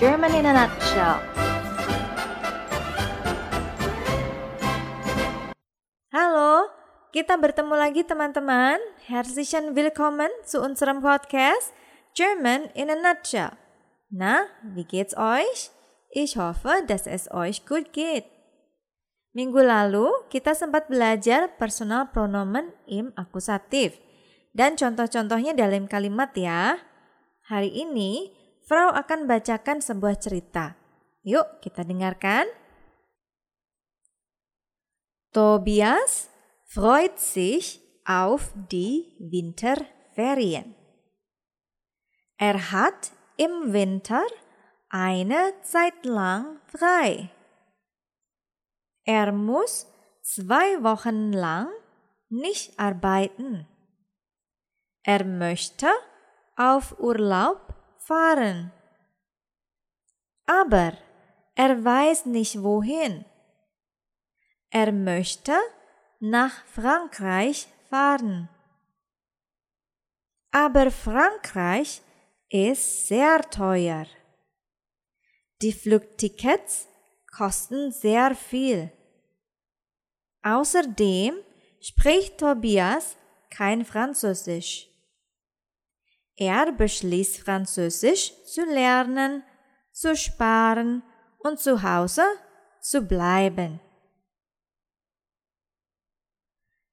[0.00, 1.20] German in a nutshell.
[6.08, 6.72] Halo,
[7.12, 8.80] kita bertemu lagi teman-teman.
[9.04, 11.76] Herzlichen Willkommen zu unserem Podcast
[12.16, 13.52] German in a nutshell.
[14.08, 15.68] Na, wie geht's euch?
[16.16, 18.24] Ich hoffe, dass es euch gut geht.
[19.36, 24.00] Minggu lalu, kita sempat belajar personal pronomen im akusatif.
[24.56, 26.80] Dan contoh-contohnya dalam kalimat ya.
[27.52, 28.39] Hari ini,
[28.70, 30.78] Frau akan bacakan sebuah cerita.
[31.26, 32.46] Yuk, kita dengarkan.
[35.34, 36.30] Tobias
[36.70, 40.78] freut sich auf die Winterferien.
[42.38, 44.22] Er hat im Winter
[44.86, 47.26] eine Zeit lang frei.
[49.02, 49.90] Er muss
[50.22, 51.66] zwei Wochen lang
[52.30, 53.66] nicht arbeiten.
[55.02, 55.90] Er möchte
[56.54, 58.72] auf Urlaub fahren.
[60.46, 60.96] Aber
[61.54, 63.24] er weiß nicht wohin.
[64.70, 65.56] Er möchte
[66.18, 68.48] nach Frankreich fahren.
[70.50, 72.02] Aber Frankreich
[72.48, 74.06] ist sehr teuer.
[75.62, 76.88] Die Flugtickets
[77.30, 78.90] kosten sehr viel.
[80.42, 81.34] Außerdem
[81.80, 83.16] spricht Tobias
[83.50, 84.89] kein Französisch.
[86.40, 89.44] Er beschließt Französisch zu lernen,
[89.92, 91.04] zu sparen
[91.44, 92.24] und zu Hause
[92.80, 93.76] zu bleiben.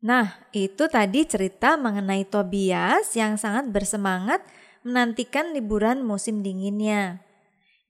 [0.00, 4.40] Nah, itu tadi cerita mengenai Tobias yang sangat bersemangat
[4.80, 7.20] menantikan liburan musim dinginnya.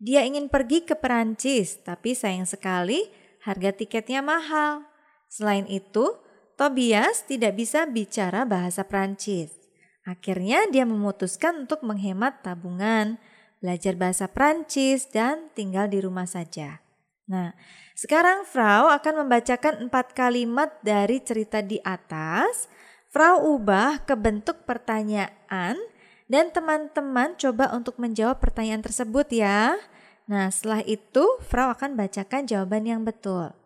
[0.03, 3.03] Dia ingin pergi ke Perancis, tapi sayang sekali
[3.47, 4.83] harga tiketnya mahal.
[5.31, 6.19] Selain itu,
[6.59, 9.64] Tobias tidak bisa bicara bahasa Perancis.
[10.05, 13.17] Akhirnya dia memutuskan untuk menghemat tabungan,
[13.65, 16.85] belajar bahasa Prancis, dan tinggal di rumah saja.
[17.25, 17.57] Nah,
[17.97, 22.69] sekarang Frau akan membacakan empat kalimat dari cerita di atas.
[23.09, 25.81] Frau ubah ke bentuk pertanyaan
[26.29, 29.81] dan teman-teman coba untuk menjawab pertanyaan tersebut ya.
[30.29, 33.57] Nah, setelah itu Frau akan bacakan jawaban yang betul.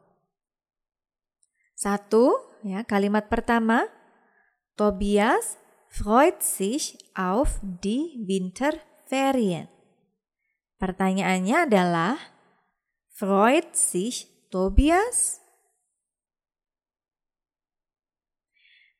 [1.74, 3.90] Satu, ya, kalimat pertama.
[4.78, 5.58] Tobias
[5.88, 9.68] freut sich auf die Winterferien.
[10.78, 12.16] Pertanyaannya adalah,
[13.18, 15.42] Freut sich Tobias?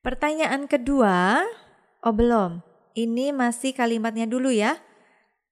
[0.02, 1.46] Pertanyaan kedua,
[2.02, 2.66] oh belum,
[2.98, 4.74] ini masih kalimatnya dulu ya.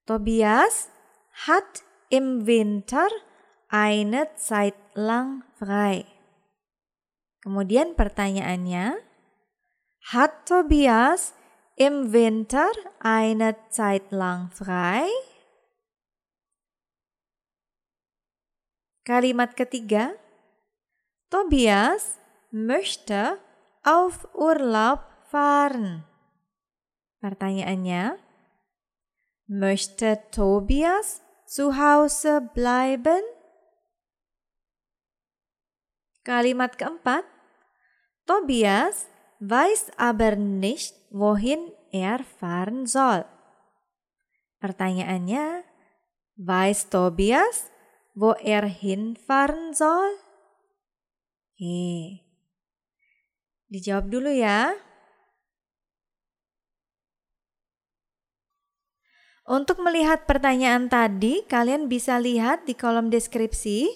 [0.03, 0.91] Tobias
[1.47, 3.07] hat im Winter
[3.71, 6.03] eine Zeit lang frei.
[7.47, 8.99] Kemudian pertanyaannya,
[10.13, 11.35] hat Tobias
[11.75, 15.09] im Winter eine Zeit lang frei?
[19.03, 20.15] Kalimat ketiga,
[21.31, 22.19] Tobias
[22.51, 23.39] möchte
[23.83, 26.07] auf Urlaub fahren.
[27.19, 28.19] Pertanyaannya,
[29.47, 33.23] möchte Tobias zu Hause bleiben?
[36.23, 37.23] Kalimat keempat,
[38.27, 39.07] Tobias
[39.41, 43.25] weiß aber nicht, wohin er fahren soll.
[44.61, 45.65] Pertanyaannya,
[46.41, 47.69] weiß Tobias,
[48.17, 50.17] wo er hinfahren soll?
[51.57, 52.25] Oke.
[53.69, 54.73] Dijawab dulu ya.
[59.47, 63.87] Untuk melihat pertanyaan tadi, kalian bisa lihat di kolom deskripsi.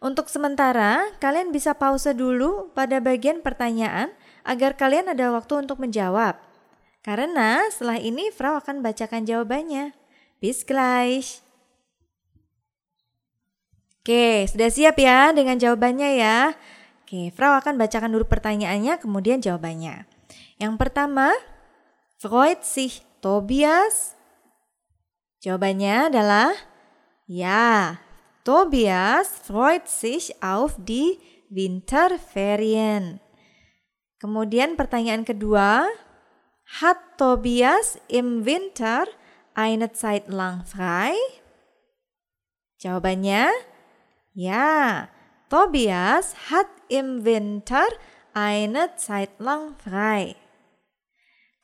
[0.00, 6.38] Untuk sementara, kalian bisa pause dulu pada bagian pertanyaan agar kalian ada waktu untuk menjawab.
[7.02, 9.96] Karena setelah ini Frau akan bacakan jawabannya.
[10.38, 11.40] Bis gleich.
[14.02, 16.56] Oke, sudah siap ya dengan jawabannya ya?
[17.04, 20.04] Oke, Frau akan bacakan dulu pertanyaannya, kemudian jawabannya.
[20.60, 21.32] Yang pertama,
[22.16, 24.16] freut sich Tobias?
[25.44, 26.50] Jawabannya adalah
[27.28, 28.00] ya.
[28.48, 31.20] Tobias freut sich auf die
[31.52, 33.20] Winterferien.
[34.18, 35.86] Kemudian pertanyaan kedua,
[36.82, 39.06] hat Tobias im Winter
[39.54, 41.14] eine Zeit lang frei?
[42.82, 43.50] Jawabannya
[44.38, 45.10] Ja,
[45.50, 47.86] Tobias hat im Winter
[48.34, 50.38] eine Zeit lang frei.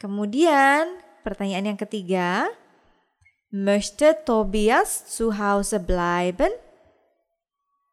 [0.02, 2.50] Kemudian pertanyaan yang ketiga,
[3.54, 6.50] möchte Tobias zu Hause bleiben?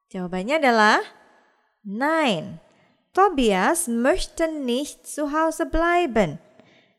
[0.09, 0.99] Jawabannya adalah
[1.85, 2.57] nein.
[3.11, 6.39] Tobias möchte nicht zu Hause bleiben.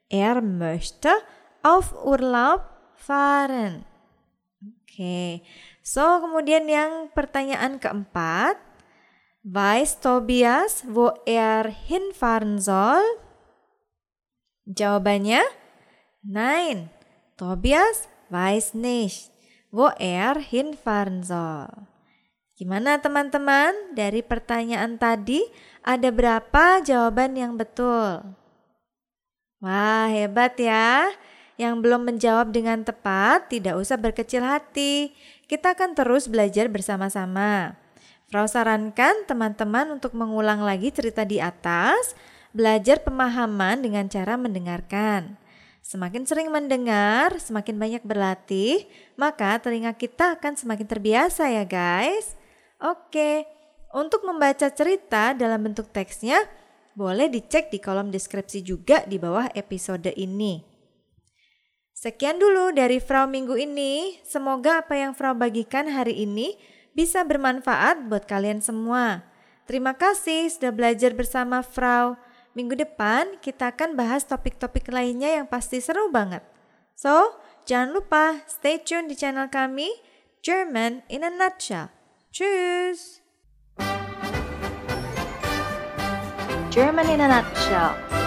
[0.09, 1.09] Er möchte
[1.62, 3.85] auf Urlaub fahren.
[4.61, 5.41] Oke,
[5.81, 8.61] so kemudian yang pertanyaan keempat,
[9.43, 13.03] Weiß Tobias wo er hinfahren soll?
[14.70, 15.43] Jawabannya,
[16.23, 16.94] nein,
[17.35, 19.35] Tobias weiß nicht,
[19.75, 21.91] wo er hinfahren soll.
[22.62, 23.75] Gimana teman-teman?
[23.91, 25.43] Dari pertanyaan tadi
[25.82, 28.23] ada berapa jawaban yang betul?
[29.59, 31.11] Wah, hebat ya.
[31.59, 35.11] Yang belum menjawab dengan tepat tidak usah berkecil hati.
[35.50, 37.75] Kita akan terus belajar bersama-sama.
[38.31, 42.15] Frau sarankan teman-teman untuk mengulang lagi cerita di atas,
[42.55, 45.35] belajar pemahaman dengan cara mendengarkan.
[45.82, 48.87] Semakin sering mendengar, semakin banyak berlatih,
[49.19, 52.38] maka telinga kita akan semakin terbiasa ya guys.
[52.82, 53.46] Oke,
[53.94, 56.43] untuk membaca cerita dalam bentuk teksnya,
[56.99, 60.67] boleh dicek di kolom deskripsi juga di bawah episode ini.
[61.94, 64.19] Sekian dulu dari Frau minggu ini.
[64.26, 66.58] Semoga apa yang Frau bagikan hari ini
[66.90, 69.23] bisa bermanfaat buat kalian semua.
[69.70, 72.19] Terima kasih sudah belajar bersama Frau.
[72.58, 76.43] Minggu depan kita akan bahas topik-topik lainnya yang pasti seru banget.
[76.99, 77.38] So,
[77.70, 79.88] jangan lupa stay tune di channel kami
[80.43, 82.02] German in a Nutshell.
[82.32, 83.20] Tschüss!
[86.70, 88.22] German in a nutshell.